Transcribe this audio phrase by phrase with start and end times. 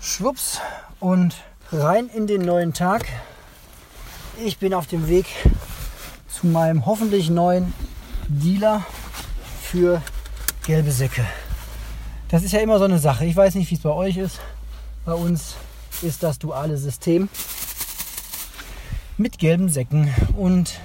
[0.00, 0.60] Schwupps
[0.98, 1.34] und
[1.72, 3.06] rein in den neuen Tag.
[4.44, 5.26] Ich bin auf dem Weg
[6.28, 7.72] zu meinem hoffentlich neuen
[8.28, 8.84] Dealer
[9.62, 10.02] für
[10.66, 11.24] gelbe Säcke.
[12.28, 13.24] Das ist ja immer so eine Sache.
[13.24, 14.40] Ich weiß nicht, wie es bei euch ist.
[15.04, 15.56] Bei uns
[16.02, 17.28] ist das duale System
[19.16, 20.80] mit gelben Säcken und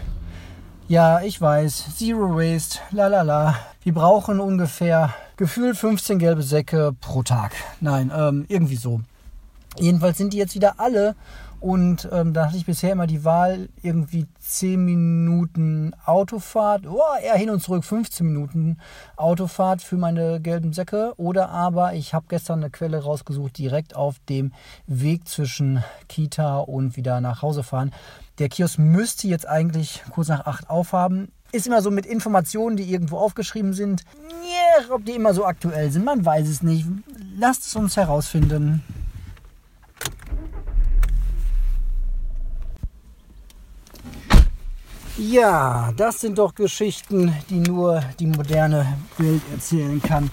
[0.87, 3.55] ja, ich weiß, Zero Waste, la la la.
[3.83, 7.53] Wir brauchen ungefähr gefühlt 15 gelbe Säcke pro Tag.
[7.81, 9.01] Nein, ähm, irgendwie so.
[9.77, 11.15] Jedenfalls sind die jetzt wieder alle
[11.59, 17.35] und ähm, da hatte ich bisher immer die Wahl, irgendwie 10 Minuten Autofahrt, oh, eher
[17.35, 18.77] hin und zurück 15 Minuten
[19.15, 21.13] Autofahrt für meine gelben Säcke.
[21.17, 24.53] Oder aber ich habe gestern eine Quelle rausgesucht, direkt auf dem
[24.85, 27.91] Weg zwischen Kita und wieder nach Hause fahren.
[28.37, 31.31] Der Kiosk müsste jetzt eigentlich kurz nach 8 aufhaben.
[31.55, 34.03] Ist immer so mit Informationen, die irgendwo aufgeschrieben sind.
[34.43, 36.85] Yeah, ob die immer so aktuell sind, man weiß es nicht.
[37.37, 38.83] Lasst es uns herausfinden.
[45.17, 50.29] Ja, das sind doch Geschichten, die nur die moderne Welt erzählen kann.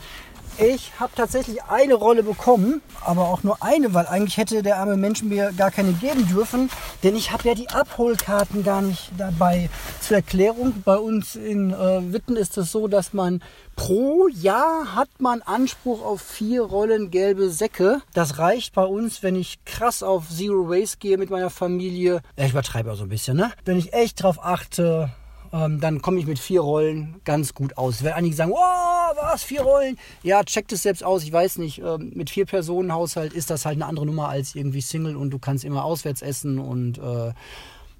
[0.58, 4.96] Ich habe tatsächlich eine Rolle bekommen, aber auch nur eine, weil eigentlich hätte der arme
[4.96, 6.70] Mensch mir gar keine geben dürfen,
[7.02, 9.70] denn ich habe ja die Abholkarten gar nicht dabei.
[10.00, 13.42] Zur Erklärung, bei uns in äh, Witten ist es so, dass man
[13.76, 18.02] pro Jahr hat man Anspruch auf vier Rollen gelbe Säcke.
[18.12, 22.20] Das reicht bei uns, wenn ich krass auf Zero Waste gehe mit meiner Familie.
[22.36, 23.52] Ich übertreibe auch so ein bisschen, ne?
[23.64, 25.10] Wenn ich echt drauf achte,
[25.52, 28.02] ähm, dann komme ich mit vier Rollen ganz gut aus.
[28.02, 29.98] Wenn einige sagen, oh, was, vier Rollen?
[30.22, 31.22] Ja, checkt es selbst aus.
[31.24, 34.54] Ich weiß nicht, ähm, mit vier Personen Haushalt ist das halt eine andere Nummer als
[34.54, 37.32] irgendwie Single und du kannst immer auswärts essen und äh,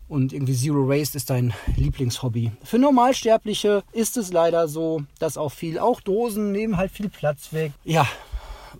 [0.08, 2.52] und irgendwie Zero Waste ist dein Lieblingshobby.
[2.62, 7.54] Für Normalsterbliche ist es leider so, dass auch viel, auch Dosen nehmen halt viel Platz
[7.54, 7.72] weg.
[7.84, 8.06] Ja,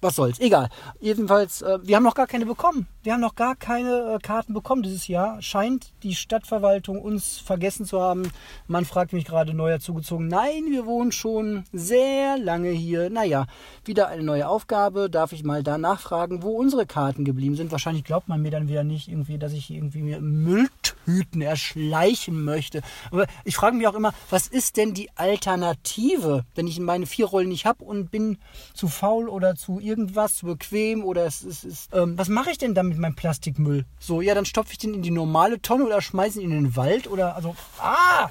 [0.03, 0.69] was soll's, egal.
[1.00, 2.89] Jedenfalls, äh, wir haben noch gar keine bekommen.
[3.05, 5.41] Wir haben noch gar keine äh, Karten bekommen dieses Jahr.
[5.41, 8.31] Scheint die Stadtverwaltung uns vergessen zu haben.
[8.66, 10.26] Man fragt mich gerade neu zugezogen.
[10.26, 13.10] Nein, wir wohnen schon sehr lange hier.
[13.10, 13.47] Naja,
[13.84, 15.09] wieder eine neue Aufgabe.
[15.09, 17.71] Darf ich mal da nachfragen, wo unsere Karten geblieben sind?
[17.71, 22.82] Wahrscheinlich glaubt man mir dann wieder nicht irgendwie, dass ich irgendwie mir Mülltüten erschleichen möchte.
[23.12, 27.26] Aber ich frage mich auch immer, was ist denn die Alternative, wenn ich meine vier
[27.26, 28.38] Rollen nicht habe und bin
[28.75, 32.58] zu faul oder zu irgendwas, zu bequem oder es, es ist, ähm, was mache ich
[32.58, 33.84] denn da mit meinem Plastikmüll?
[33.98, 36.76] So, ja, dann stopfe ich den in die normale Tonne oder schmeiße ihn in den
[36.76, 38.28] Wald oder, also, ah!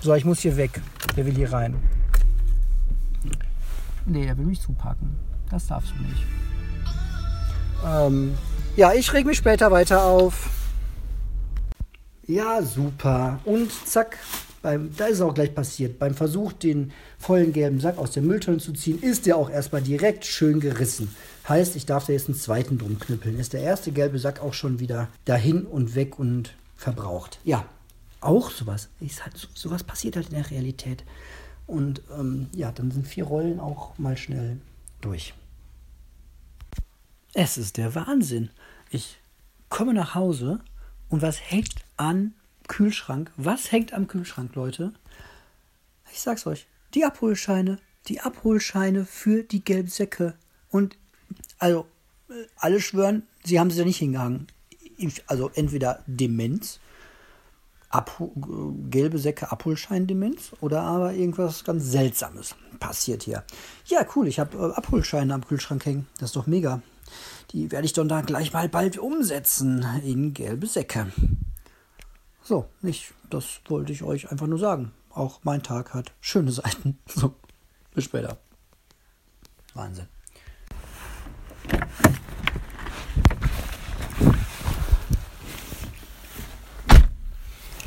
[0.00, 0.80] So, ich muss hier weg.
[1.16, 1.76] Der will hier rein.
[4.06, 5.18] Nee, er will mich zupacken.
[5.50, 6.24] Das darfst du nicht.
[7.84, 8.36] Ähm,
[8.76, 10.48] ja, ich reg mich später weiter auf.
[12.26, 13.38] Ja, super.
[13.44, 14.18] Und zack,
[14.66, 16.00] beim, da ist es auch gleich passiert.
[16.00, 16.90] Beim Versuch, den
[17.20, 21.14] vollen gelben Sack aus der Mülltonne zu ziehen, ist der auch erstmal direkt schön gerissen.
[21.48, 23.38] Heißt, ich darf da jetzt einen zweiten drum knüppeln.
[23.38, 27.38] Ist der erste gelbe Sack auch schon wieder dahin und weg und verbraucht.
[27.44, 27.64] Ja,
[28.20, 28.88] auch sowas.
[28.98, 31.04] Ist halt, so, sowas passiert halt in der Realität.
[31.68, 34.58] Und ähm, ja, dann sind vier Rollen auch mal schnell
[35.00, 35.32] durch.
[37.34, 38.50] Es ist der Wahnsinn.
[38.90, 39.20] Ich
[39.68, 40.58] komme nach Hause
[41.08, 42.34] und was hängt an
[42.68, 43.30] Kühlschrank?
[43.36, 44.92] Was hängt am Kühlschrank, Leute?
[46.12, 46.66] Ich sag's euch.
[46.94, 47.78] Die Abholscheine.
[48.08, 50.34] Die Abholscheine für die gelben Säcke.
[50.70, 50.96] Und
[51.58, 51.86] also,
[52.56, 54.46] alle schwören, sie haben sie da nicht hingehangen.
[55.26, 56.80] Also entweder Demenz,
[57.90, 58.30] Abhol
[58.90, 63.44] gelbe Säcke Abholschein-Demenz oder aber irgendwas ganz Seltsames passiert hier.
[63.86, 66.06] Ja, cool, ich habe äh, Abholscheine am Kühlschrank hängen.
[66.18, 66.82] Das ist doch mega.
[67.52, 71.12] Die werde ich dann da gleich mal bald umsetzen in gelbe Säcke.
[72.48, 74.92] So, nicht, das wollte ich euch einfach nur sagen.
[75.10, 76.96] Auch mein Tag hat schöne Seiten.
[77.08, 77.34] So,
[77.92, 78.38] bis später.
[79.74, 80.06] Wahnsinn.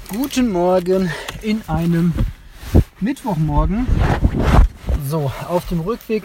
[0.09, 1.09] Guten Morgen
[1.41, 2.13] in einem
[2.99, 3.87] Mittwochmorgen.
[5.07, 6.23] So, auf dem Rückweg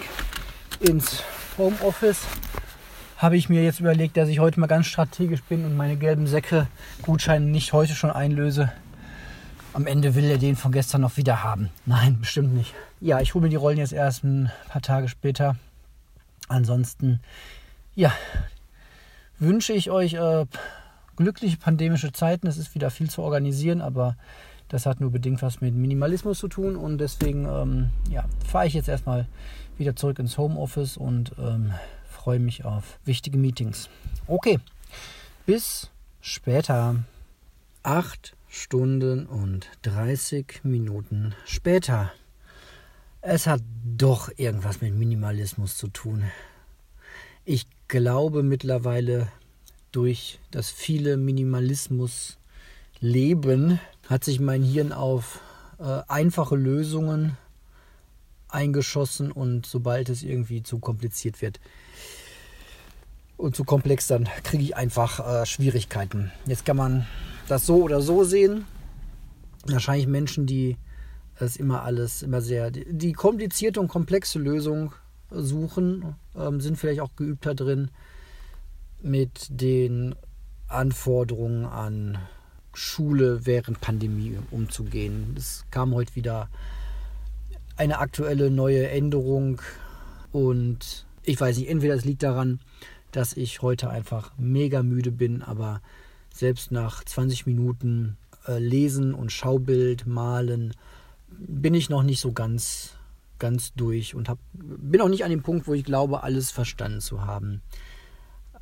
[0.80, 1.22] ins
[1.56, 2.22] Homeoffice
[3.16, 6.26] habe ich mir jetzt überlegt, dass ich heute mal ganz strategisch bin und meine gelben
[6.26, 6.66] Säcke
[7.02, 8.72] Gutscheine nicht heute schon einlöse.
[9.72, 11.70] Am Ende will er den von gestern noch wieder haben.
[11.86, 12.74] Nein, bestimmt nicht.
[13.00, 15.56] Ja, ich hole mir die Rollen jetzt erst ein paar Tage später.
[16.48, 17.20] Ansonsten,
[17.94, 18.12] ja,
[19.38, 20.46] wünsche ich euch äh,
[21.16, 22.46] glückliche pandemische Zeiten.
[22.46, 24.16] Es ist wieder viel zu organisieren, aber
[24.68, 28.74] das hat nur bedingt was mit Minimalismus zu tun und deswegen ähm, ja, fahre ich
[28.74, 29.26] jetzt erstmal
[29.76, 31.72] wieder zurück ins Homeoffice und ähm,
[32.24, 33.90] freue mich auf wichtige Meetings.
[34.26, 34.58] Okay,
[35.44, 35.90] bis
[36.22, 37.04] später.
[37.82, 42.14] Acht Stunden und 30 Minuten später.
[43.20, 46.24] Es hat doch irgendwas mit Minimalismus zu tun.
[47.44, 49.28] Ich glaube mittlerweile
[49.92, 52.38] durch das viele Minimalismus
[53.00, 55.40] Leben hat sich mein Hirn auf
[55.78, 57.36] äh, einfache Lösungen
[58.48, 61.60] eingeschossen und sobald es irgendwie zu kompliziert wird
[63.36, 66.30] und zu komplex, dann kriege ich einfach äh, Schwierigkeiten.
[66.46, 67.06] Jetzt kann man
[67.48, 68.64] das so oder so sehen.
[69.66, 70.76] Wahrscheinlich Menschen, die
[71.38, 74.92] es immer alles immer sehr die komplizierte und komplexe Lösung
[75.30, 77.90] suchen, ähm, sind vielleicht auch geübter drin
[79.02, 80.14] mit den
[80.68, 82.18] Anforderungen an
[82.72, 85.34] Schule während Pandemie umzugehen.
[85.36, 86.48] Es kam heute wieder
[87.76, 89.60] eine aktuelle neue Änderung
[90.32, 92.60] und ich weiß nicht, entweder es liegt daran,
[93.16, 95.80] dass ich heute einfach mega müde bin, aber
[96.32, 98.16] selbst nach 20 Minuten
[98.46, 100.74] äh, Lesen und Schaubild, Malen
[101.28, 102.94] bin ich noch nicht so ganz,
[103.38, 107.00] ganz durch und hab, bin auch nicht an dem Punkt, wo ich glaube, alles verstanden
[107.00, 107.62] zu haben.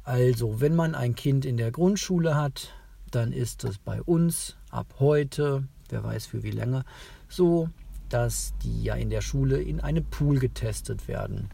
[0.04, 2.74] Also, wenn man ein Kind in der Grundschule hat,
[3.10, 6.84] dann ist es bei uns ab heute, wer weiß für wie lange,
[7.28, 7.68] so,
[8.08, 11.48] dass die ja in der Schule in einem Pool getestet werden.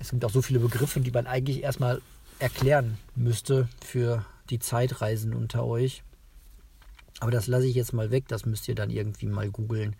[0.00, 2.00] Es gibt auch so viele Begriffe, die man eigentlich erstmal
[2.38, 6.02] erklären müsste für die Zeitreisen unter euch.
[7.20, 9.96] Aber das lasse ich jetzt mal weg, das müsst ihr dann irgendwie mal googeln.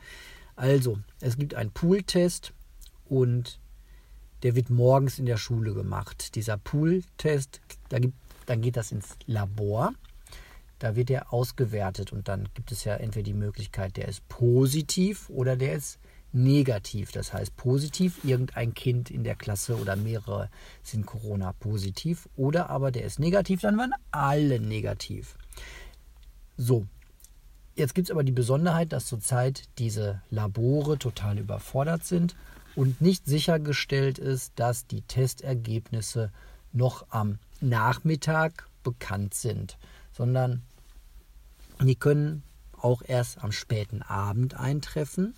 [0.55, 2.53] Also, es gibt einen Pooltest
[3.09, 3.59] und
[4.43, 6.35] der wird morgens in der Schule gemacht.
[6.35, 7.99] Dieser Pooltest, da
[8.47, 9.93] dann geht das ins Labor.
[10.79, 15.31] Da wird er ausgewertet und dann gibt es ja entweder die Möglichkeit, der ist positiv
[15.31, 15.99] oder der ist
[16.37, 17.13] negativ.
[17.13, 20.51] Das heißt positiv, irgendein Kind in der Klasse oder mehrere
[20.83, 25.37] sind Corona positiv oder aber der ist negativ, dann waren alle negativ.
[26.57, 26.87] So,
[27.79, 32.35] Jetzt gibt es aber die Besonderheit, dass zurzeit diese Labore total überfordert sind
[32.75, 36.33] und nicht sichergestellt ist, dass die Testergebnisse
[36.73, 39.77] noch am Nachmittag bekannt sind,
[40.13, 40.63] sondern
[41.83, 42.43] die können
[42.81, 45.35] auch erst am späten Abend eintreffen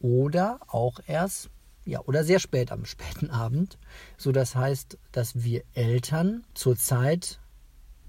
[0.00, 1.50] oder auch erst
[1.84, 3.78] ja oder sehr spät am späten Abend,
[4.16, 7.38] so das heißt, dass wir Eltern zurzeit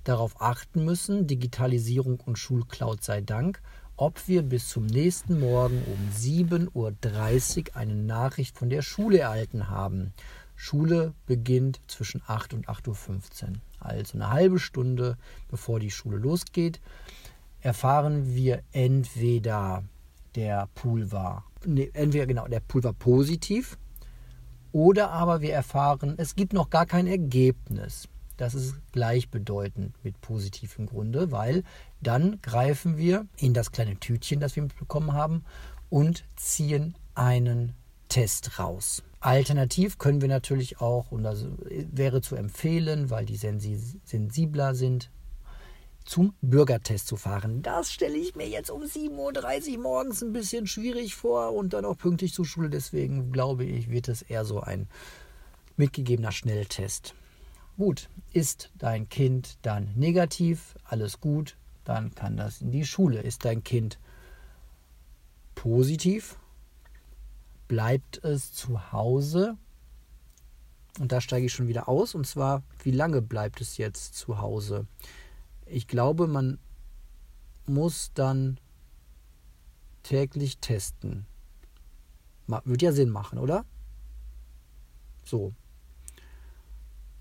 [0.03, 3.61] darauf achten müssen, Digitalisierung und Schulcloud sei Dank,
[3.97, 9.69] ob wir bis zum nächsten Morgen um 7.30 Uhr eine Nachricht von der Schule erhalten
[9.69, 10.13] haben.
[10.55, 13.55] Schule beginnt zwischen 8 und 8.15 Uhr.
[13.79, 15.17] Also eine halbe Stunde
[15.49, 16.79] bevor die Schule losgeht,
[17.61, 19.83] erfahren wir entweder
[20.35, 23.77] der Pool war, entweder genau, der Pool war positiv
[24.71, 28.07] oder aber wir erfahren, es gibt noch gar kein Ergebnis.
[28.37, 31.63] Das ist gleichbedeutend mit positivem Grunde, weil
[32.01, 35.43] dann greifen wir in das kleine Tütchen, das wir mitbekommen haben,
[35.89, 37.73] und ziehen einen
[38.09, 39.03] Test raus.
[39.19, 41.45] Alternativ können wir natürlich auch, und das
[41.91, 45.11] wäre zu empfehlen, weil die sensibler sind,
[46.05, 47.61] zum Bürgertest zu fahren.
[47.61, 51.85] Das stelle ich mir jetzt um 7.30 Uhr morgens ein bisschen schwierig vor und dann
[51.85, 52.69] auch pünktlich zur Schule.
[52.69, 54.87] Deswegen glaube ich, wird es eher so ein
[55.77, 57.15] mitgegebener Schnelltest.
[57.77, 63.21] Gut, ist dein Kind dann negativ, alles gut, dann kann das in die Schule.
[63.21, 63.99] Ist dein Kind
[65.55, 66.37] positiv,
[67.67, 69.57] bleibt es zu Hause.
[70.99, 72.15] Und da steige ich schon wieder aus.
[72.15, 74.85] Und zwar, wie lange bleibt es jetzt zu Hause?
[75.71, 76.59] Ich glaube, man
[77.65, 78.59] muss dann
[80.03, 81.25] täglich testen.
[82.47, 83.65] Würde ja Sinn machen, oder?
[85.23, 85.53] So,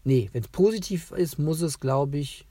[0.05, 2.47] Nee, wenn es positiv ist, muss es, glaube ich.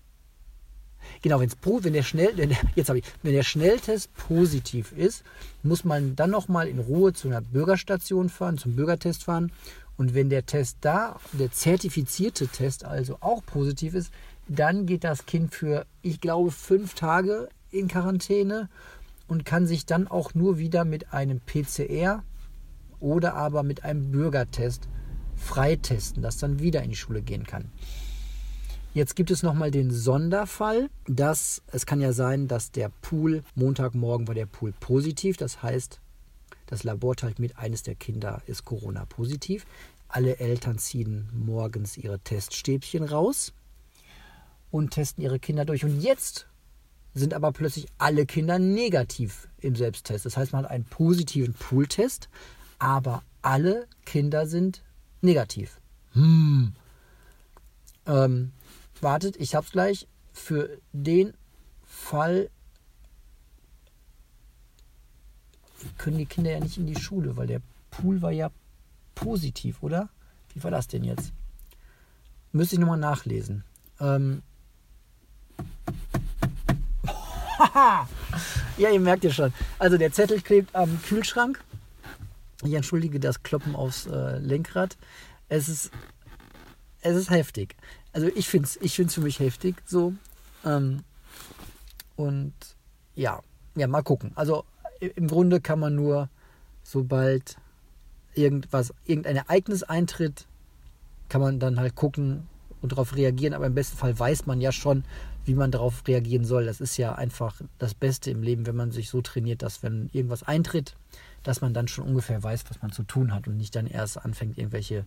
[1.22, 2.36] Genau, wenn's, wenn der Schnell,
[2.76, 5.24] jetzt ich, wenn der Schnelltest positiv ist,
[5.64, 9.52] muss man dann nochmal in Ruhe zu einer Bürgerstation fahren, zum Bürgertest fahren.
[9.98, 14.12] Und wenn der Test da, der zertifizierte Test also auch positiv ist,
[14.50, 18.70] dann geht das Kind für, ich glaube, fünf Tage in Quarantäne
[19.28, 22.24] und kann sich dann auch nur wieder mit einem PCR
[23.00, 24.90] oder aber mit einem Bürgertest
[25.36, 27.72] freitesten, das dann wieder in die Schule gehen kann.
[28.94, 34.28] Jetzt gibt es nochmal den Sonderfall, dass es kann ja sein, dass der Pool, Montagmorgen
[34.28, 36.02] war der Pool positiv, das heißt,
[36.66, 39.66] das Labor teilt mit, eines der Kinder ist Corona positiv.
[40.08, 43.54] Alle Eltern ziehen morgens ihre Teststäbchen raus
[44.72, 45.84] und testen ihre Kinder durch.
[45.84, 46.48] Und jetzt
[47.14, 50.26] sind aber plötzlich alle Kinder negativ im Selbsttest.
[50.26, 52.30] Das heißt, man hat einen positiven Pooltest,
[52.78, 54.84] aber alle Kinder sind
[55.22, 55.80] negativ.
[56.14, 56.74] Hm.
[58.06, 58.52] Ähm,
[59.02, 60.08] wartet, ich hab's gleich.
[60.34, 61.34] Für den
[61.84, 62.50] Fall
[65.98, 68.52] können die Kinder ja nicht in die Schule, weil der Pool war ja
[69.16, 70.10] positiv, oder?
[70.54, 71.34] Wie war das denn jetzt?
[72.52, 73.64] Müsste ich nochmal nachlesen.
[74.00, 74.44] Ähm.
[78.78, 79.54] ja, ihr merkt ja schon.
[79.78, 81.64] Also der Zettel klebt am Kühlschrank.
[82.64, 84.98] Ich entschuldige das Kloppen aufs äh, Lenkrad.
[85.48, 85.92] Es ist,
[87.02, 87.76] es ist heftig.
[88.12, 90.14] Also ich finde es ich find's für mich heftig so.
[90.66, 91.04] Ähm,
[92.16, 92.54] und
[93.16, 93.42] ja,
[93.76, 94.32] ja, mal gucken.
[94.36, 94.66] Also
[95.00, 96.30] im Grunde kann man nur,
[96.84, 97.58] sobald
[98.34, 100.46] irgendwas, irgendein Ereignis eintritt,
[101.30, 102.48] kann man dann halt gucken
[102.82, 103.54] und darauf reagieren.
[103.54, 105.06] Aber im besten Fall weiß man ja schon,
[105.50, 106.68] wie man darauf reagieren soll.
[106.68, 110.08] Das ist ja einfach das Beste im Leben, wenn man sich so trainiert, dass wenn
[110.14, 110.96] irgendwas eintritt,
[111.42, 114.24] dass man dann schon ungefähr weiß, was man zu tun hat und nicht dann erst
[114.24, 115.06] anfängt, irgendwelche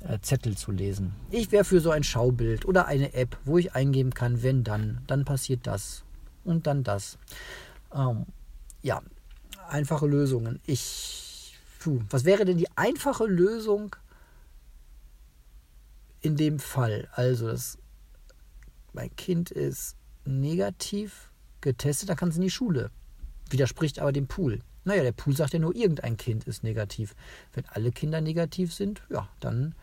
[0.00, 1.12] äh, Zettel zu lesen.
[1.30, 5.02] Ich wäre für so ein Schaubild oder eine App, wo ich eingeben kann, wenn dann,
[5.06, 6.02] dann passiert das
[6.44, 7.18] und dann das.
[7.94, 8.24] Ähm,
[8.80, 9.02] ja,
[9.68, 10.60] einfache Lösungen.
[10.64, 13.94] Ich, puh, was wäre denn die einfache Lösung
[16.22, 17.08] in dem Fall?
[17.12, 17.76] Also, das,
[18.98, 22.90] mein Kind ist negativ getestet, dann kann es in die Schule.
[23.48, 24.58] Widerspricht aber dem Pool.
[24.82, 27.14] Naja, der Pool sagt ja nur, irgendein Kind ist negativ.
[27.52, 29.76] Wenn alle Kinder negativ sind, ja, dann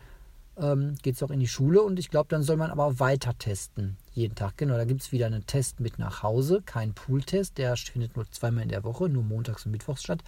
[0.58, 3.32] ähm, geht es auch in die Schule und ich glaube, dann soll man aber weiter
[3.38, 4.58] testen, jeden Tag.
[4.58, 8.30] Genau, da gibt es wieder einen Test mit nach Hause, kein Pooltest, der findet nur
[8.30, 10.22] zweimal in der Woche, nur montags und mittwochs statt.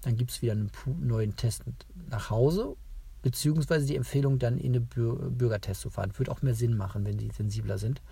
[0.00, 1.62] Dann gibt es wieder einen neuen Test
[2.10, 2.74] nach Hause,
[3.22, 6.12] beziehungsweise die Empfehlung, dann in einen Bürgertest zu fahren.
[6.16, 8.02] Würde auch mehr Sinn machen, wenn die sensibler sind.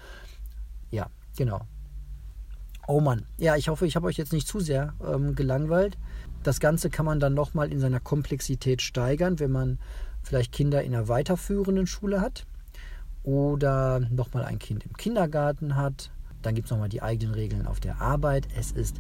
[0.90, 1.66] Ja, genau.
[2.86, 5.96] Oh Mann, ja, ich hoffe, ich habe euch jetzt nicht zu sehr ähm, gelangweilt.
[6.42, 9.78] Das Ganze kann man dann nochmal in seiner Komplexität steigern, wenn man
[10.22, 12.46] vielleicht Kinder in einer weiterführenden Schule hat
[13.22, 16.10] oder nochmal ein Kind im Kindergarten hat.
[16.42, 18.48] Dann gibt es nochmal die eigenen Regeln auf der Arbeit.
[18.56, 18.96] Es ist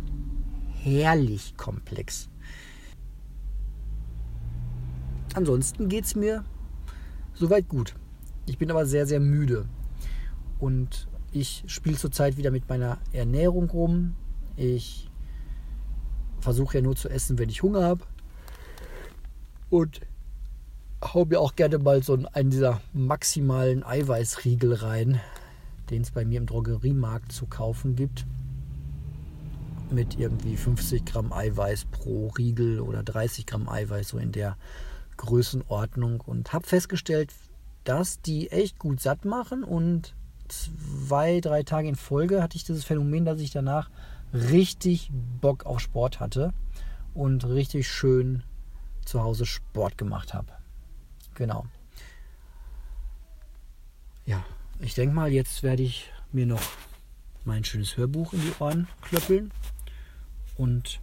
[0.82, 2.29] herrlich komplex.
[5.34, 6.44] Ansonsten geht es mir
[7.34, 7.94] soweit gut.
[8.46, 9.66] Ich bin aber sehr, sehr müde.
[10.58, 14.14] Und ich spiele zurzeit wieder mit meiner Ernährung rum.
[14.56, 15.08] Ich
[16.40, 18.04] versuche ja nur zu essen, wenn ich Hunger habe.
[19.68, 20.00] Und
[21.02, 25.20] hau mir auch gerne mal so einen dieser maximalen Eiweißriegel rein,
[25.90, 28.26] den es bei mir im Drogeriemarkt zu kaufen gibt.
[29.90, 34.56] Mit irgendwie 50 Gramm Eiweiß pro Riegel oder 30 Gramm Eiweiß, so in der
[35.20, 36.20] Größenordnung.
[36.20, 37.32] Und habe festgestellt,
[37.84, 39.62] dass die echt gut satt machen.
[39.64, 40.14] Und
[40.48, 43.90] zwei, drei Tage in Folge hatte ich dieses Phänomen, dass ich danach
[44.32, 45.10] richtig
[45.40, 46.52] Bock auf Sport hatte
[47.14, 48.42] und richtig schön
[49.04, 50.52] zu Hause Sport gemacht habe.
[51.34, 51.66] Genau.
[54.26, 54.44] Ja,
[54.78, 56.62] ich denke mal, jetzt werde ich mir noch
[57.44, 59.50] mein schönes Hörbuch in die Ohren klöppeln
[60.56, 61.00] und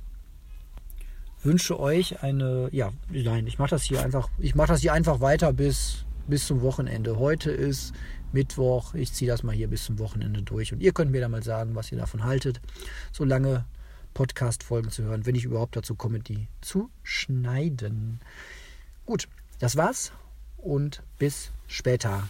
[1.43, 5.19] wünsche euch eine, ja, nein, ich mache das hier einfach, ich mache das hier einfach
[5.21, 7.19] weiter bis, bis zum Wochenende.
[7.19, 7.93] Heute ist
[8.31, 11.31] Mittwoch, ich ziehe das mal hier bis zum Wochenende durch und ihr könnt mir dann
[11.31, 12.59] mal sagen, was ihr davon haltet,
[13.11, 13.65] so lange
[14.13, 18.19] Podcast-Folgen zu hören, wenn ich überhaupt dazu komme, die zu schneiden.
[19.05, 19.27] Gut,
[19.59, 20.11] das war's
[20.57, 22.27] und bis später.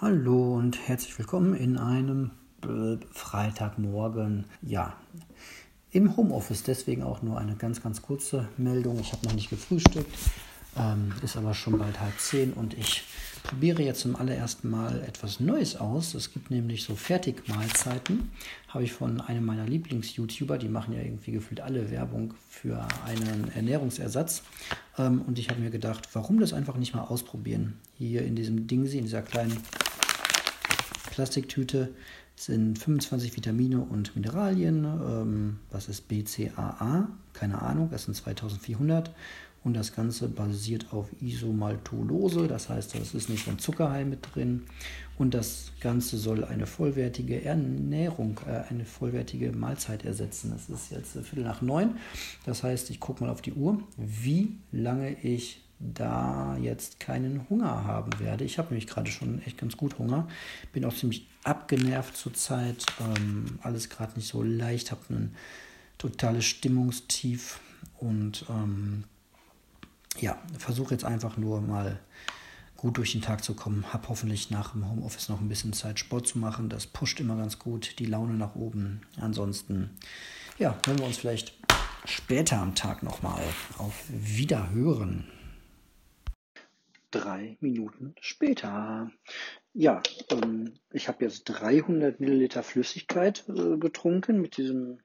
[0.00, 2.32] Hallo und herzlich willkommen in einem
[3.12, 4.46] Freitagmorgen.
[4.62, 4.96] Ja,
[5.92, 9.00] im Homeoffice, deswegen auch nur eine ganz, ganz kurze Meldung.
[9.00, 10.12] Ich habe noch nicht gefrühstückt,
[10.78, 13.02] ähm, ist aber schon bald halb zehn und ich
[13.42, 16.14] probiere jetzt zum allerersten Mal etwas Neues aus.
[16.14, 18.30] Es gibt nämlich so Fertigmahlzeiten.
[18.68, 23.50] Habe ich von einem meiner Lieblings-YouTuber, die machen ja irgendwie gefühlt alle Werbung für einen
[23.54, 24.42] Ernährungsersatz.
[24.98, 27.78] Ähm, und ich habe mir gedacht, warum das einfach nicht mal ausprobieren?
[27.98, 29.56] Hier in diesem Ding, in dieser kleinen
[31.10, 31.92] Plastiktüte
[32.40, 34.84] sind 25 Vitamine und Mineralien.
[34.84, 37.08] Ähm, was ist BCAA?
[37.32, 39.14] Keine Ahnung, das sind 2400
[39.62, 44.20] und das Ganze basiert auf Isomaltulose, das heißt, es ist nicht so ein Zuckerheim mit
[44.34, 44.62] drin
[45.18, 50.54] und das Ganze soll eine vollwertige Ernährung, äh, eine vollwertige Mahlzeit ersetzen.
[50.56, 51.98] Es ist jetzt Viertel nach neun,
[52.46, 57.84] das heißt, ich gucke mal auf die Uhr, wie lange ich da jetzt keinen Hunger
[57.84, 58.44] haben werde.
[58.44, 60.28] Ich habe nämlich gerade schon echt ganz gut Hunger,
[60.72, 65.34] bin auch ziemlich abgenervt zurzeit, ähm, alles gerade nicht so leicht, habe ein
[65.96, 67.60] totales Stimmungstief
[67.98, 69.04] und ähm,
[70.18, 71.98] ja, versuche jetzt einfach nur mal
[72.76, 73.92] gut durch den Tag zu kommen.
[73.92, 76.68] Habe hoffentlich nach dem Homeoffice noch ein bisschen Zeit, Sport zu machen.
[76.68, 79.02] Das pusht immer ganz gut die Laune nach oben.
[79.20, 79.90] Ansonsten,
[80.58, 81.54] ja, hören wir uns vielleicht
[82.06, 83.42] später am Tag nochmal
[83.78, 85.26] auf Wiederhören.
[87.10, 89.10] Drei Minuten später.
[89.72, 95.00] Ja, ähm, ich habe jetzt 300 Milliliter Flüssigkeit äh, getrunken mit diesem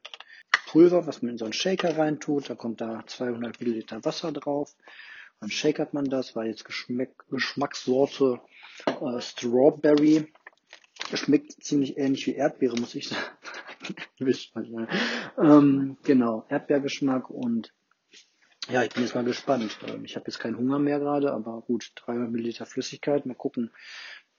[0.67, 2.49] Pulver, was man in so einen Shaker reintut.
[2.49, 4.75] Da kommt da 200 Milliliter Wasser drauf.
[5.39, 8.39] Dann shakert man das, war jetzt Geschmack, Geschmackssorte
[8.87, 10.31] äh, Strawberry.
[11.13, 13.09] Schmeckt ziemlich ähnlich wie Erdbeere, muss ich
[14.19, 14.87] sagen.
[15.37, 17.73] ähm, genau, Erdbeergeschmack und
[18.69, 19.77] ja, ich bin jetzt mal gespannt.
[19.87, 23.25] Ähm, ich habe jetzt keinen Hunger mehr gerade, aber gut, 300 Milliliter Flüssigkeit.
[23.25, 23.71] Mal gucken.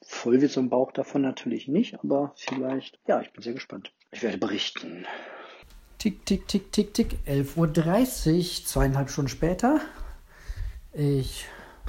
[0.02, 3.92] Voll wird so ein Bauch davon natürlich nicht, aber vielleicht, ja, ich bin sehr gespannt.
[4.10, 5.06] Ich werde berichten.
[5.98, 7.18] Tick, tick, tick, tick, tick.
[7.26, 9.80] 11.30 Uhr, zweieinhalb Stunden später.
[10.92, 11.46] Ich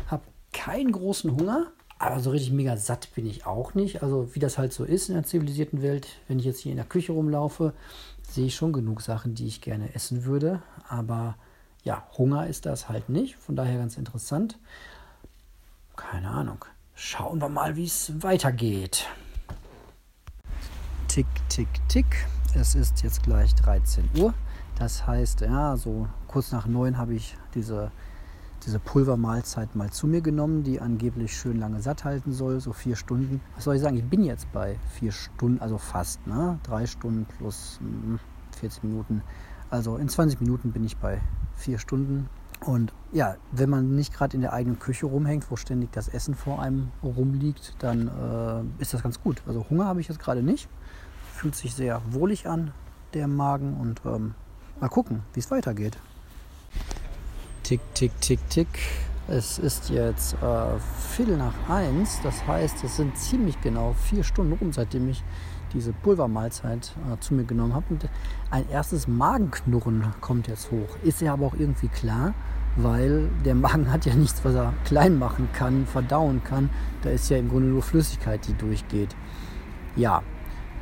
[0.08, 4.04] habe keinen großen Hunger, aber so richtig mega satt bin ich auch nicht.
[4.04, 6.78] Also wie das halt so ist in der zivilisierten Welt, wenn ich jetzt hier in
[6.78, 7.74] der Küche rumlaufe,
[8.22, 10.62] sehe ich schon genug Sachen, die ich gerne essen würde.
[10.88, 11.36] Aber
[11.88, 13.38] ja, Hunger ist das halt nicht.
[13.38, 14.60] Von daher ganz interessant.
[15.96, 16.66] Keine Ahnung.
[16.94, 19.08] Schauen wir mal, wie es weitergeht.
[21.08, 22.28] Tick, tick, tick.
[22.54, 24.34] Es ist jetzt gleich 13 Uhr.
[24.78, 27.92] Das heißt, ja, so kurz nach neun habe ich diese
[28.66, 32.98] diese Pulvermahlzeit mal zu mir genommen, die angeblich schön lange satt halten soll, so vier
[32.98, 33.40] Stunden.
[33.56, 33.96] Was soll ich sagen?
[33.96, 36.60] Ich bin jetzt bei vier Stunden, also fast, ne?
[36.64, 37.80] Drei Stunden plus
[38.60, 39.22] 40 hm, Minuten.
[39.70, 41.22] Also in 20 Minuten bin ich bei
[41.56, 42.30] vier Stunden.
[42.66, 46.34] Und ja, wenn man nicht gerade in der eigenen Küche rumhängt, wo ständig das Essen
[46.34, 49.42] vor einem rumliegt, dann äh, ist das ganz gut.
[49.46, 50.68] Also Hunger habe ich jetzt gerade nicht.
[51.34, 52.72] Fühlt sich sehr wohlig an,
[53.14, 53.76] der Magen.
[53.76, 54.34] Und ähm,
[54.80, 55.98] mal gucken, wie es weitergeht.
[57.64, 58.68] Tick, tick, tick, tick.
[59.28, 60.80] Es ist jetzt äh,
[61.12, 62.20] Viertel nach eins.
[62.24, 65.24] Das heißt, es sind ziemlich genau vier Stunden rum, seitdem ich
[65.74, 67.86] diese Pulvermahlzeit äh, zu mir genommen habe.
[67.90, 68.10] Und
[68.52, 70.98] ein erstes Magenknurren kommt jetzt hoch.
[71.04, 72.34] Ist ja aber auch irgendwie klar,
[72.76, 76.70] weil der Magen hat ja nichts, was er klein machen kann, verdauen kann.
[77.02, 79.16] Da ist ja im Grunde nur Flüssigkeit, die durchgeht.
[79.96, 80.22] Ja,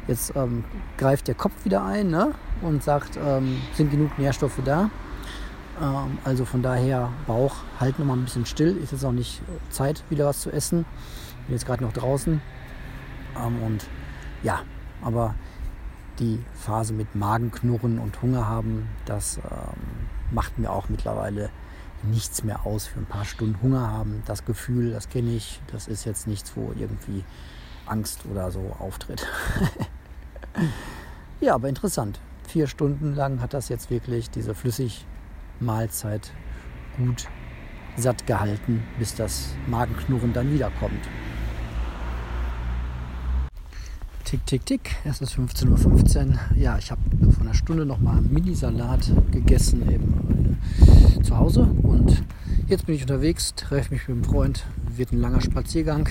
[0.07, 0.63] jetzt ähm,
[0.97, 2.33] greift der Kopf wieder ein ne?
[2.61, 4.89] und sagt, ähm, sind genug Nährstoffe da?
[5.81, 8.77] Ähm, also von daher Bauch, halt noch mal ein bisschen still.
[8.77, 10.85] Ist jetzt auch nicht Zeit, wieder was zu essen.
[11.47, 12.41] Bin jetzt gerade noch draußen.
[13.37, 13.87] Ähm, und
[14.43, 14.61] ja,
[15.05, 15.35] aber
[16.19, 19.43] die Phase mit Magenknurren und Hunger haben, das ähm,
[20.31, 21.49] macht mir auch mittlerweile
[22.03, 24.23] nichts mehr aus für ein paar Stunden Hunger haben.
[24.25, 27.23] Das Gefühl, das kenne ich, das ist jetzt nichts, wo irgendwie
[27.85, 29.25] Angst oder so auftritt.
[31.39, 32.19] ja, aber interessant.
[32.47, 35.05] Vier Stunden lang hat das jetzt wirklich diese flüssig
[35.59, 36.31] Mahlzeit
[36.97, 37.27] gut
[37.97, 41.07] satt gehalten, bis das Magenknurren dann wiederkommt.
[44.25, 44.95] Tick, tick, tick.
[45.03, 46.39] Es ist 15.15 Uhr.
[46.55, 51.61] Ja, ich habe vor einer Stunde noch mal Mini-Salat gegessen eben äh, zu Hause.
[51.83, 52.23] Und
[52.67, 54.65] jetzt bin ich unterwegs, treffe mich mit einem Freund.
[54.89, 56.09] Wird ein langer Spaziergang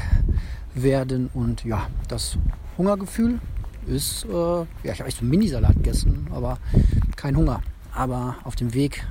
[0.76, 1.28] werden.
[1.34, 2.38] Und ja, das
[2.78, 3.40] Hungergefühl
[3.88, 6.58] ist, äh, ja, ich habe echt so einen Mini-Salat gegessen, aber
[7.16, 7.62] kein Hunger.
[7.92, 9.04] Aber auf dem Weg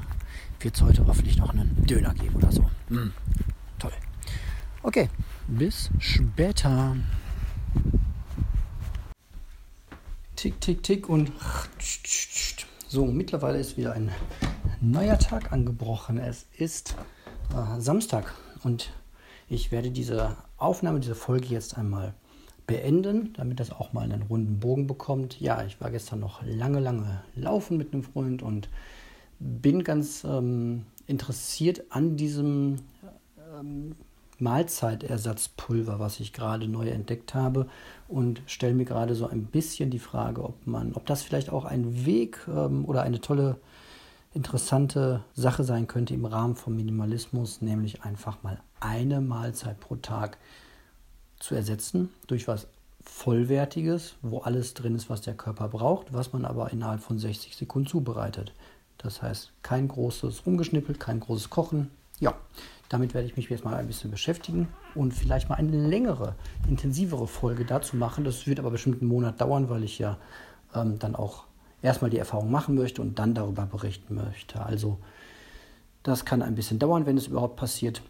[0.62, 2.62] wird es heute hoffentlich noch einen Döner geben oder so.
[2.88, 3.12] Mm,
[3.80, 3.92] toll.
[4.82, 5.10] Okay,
[5.50, 6.96] bis später.
[10.44, 11.32] Tick, tick, tick und
[12.90, 14.12] so, mittlerweile ist wieder ein
[14.82, 16.18] neuer Tag angebrochen.
[16.18, 16.98] Es ist
[17.56, 18.92] äh, Samstag und
[19.48, 22.14] ich werde diese Aufnahme, diese Folge jetzt einmal
[22.68, 25.40] beenden, damit das auch mal einen runden Bogen bekommt.
[25.40, 28.68] Ja, ich war gestern noch lange, lange laufen mit einem Freund und
[29.40, 32.80] bin ganz ähm, interessiert an diesem
[33.58, 33.96] ähm,
[34.44, 37.68] Mahlzeitersatzpulver, was ich gerade neu entdeckt habe
[38.08, 41.66] und stelle mir gerade so ein bisschen die Frage, ob man, ob das vielleicht auch
[41.66, 43.58] ein Weg ähm, oder eine tolle,
[44.34, 50.38] interessante Sache sein könnte im Rahmen vom Minimalismus, nämlich einfach mal eine Mahlzeit pro Tag
[51.40, 52.68] zu ersetzen durch was
[53.02, 57.56] Vollwertiges, wo alles drin ist, was der Körper braucht, was man aber innerhalb von 60
[57.56, 58.54] Sekunden zubereitet.
[58.98, 61.92] Das heißt, kein großes Rumgeschnippelt, kein großes Kochen.
[62.20, 62.36] Ja,
[62.90, 66.36] damit werde ich mich jetzt mal ein bisschen beschäftigen und vielleicht mal eine längere,
[66.68, 68.24] intensivere Folge dazu machen.
[68.24, 70.18] Das wird aber bestimmt einen Monat dauern, weil ich ja
[70.76, 71.46] ähm, dann auch
[71.82, 74.64] erstmal die Erfahrung machen möchte und dann darüber berichten möchte.
[74.64, 75.00] Also
[76.04, 78.02] das kann ein bisschen dauern, wenn es überhaupt passiert.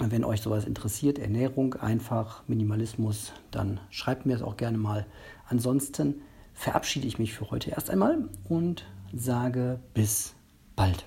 [0.00, 5.06] Wenn euch sowas interessiert, Ernährung, einfach Minimalismus, dann schreibt mir es auch gerne mal.
[5.48, 6.22] Ansonsten
[6.54, 10.34] verabschiede ich mich für heute erst einmal und sage bis
[10.76, 11.04] bald.